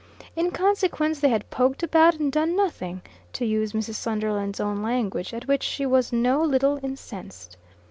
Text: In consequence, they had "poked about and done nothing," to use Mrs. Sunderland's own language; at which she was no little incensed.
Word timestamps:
In 0.35 0.49
consequence, 0.49 1.19
they 1.19 1.29
had 1.29 1.47
"poked 1.51 1.83
about 1.83 2.15
and 2.15 2.31
done 2.31 2.55
nothing," 2.55 3.03
to 3.33 3.45
use 3.45 3.73
Mrs. 3.73 3.93
Sunderland's 3.93 4.59
own 4.59 4.81
language; 4.81 5.31
at 5.31 5.47
which 5.47 5.61
she 5.61 5.85
was 5.85 6.11
no 6.11 6.41
little 6.43 6.79
incensed. 6.81 7.55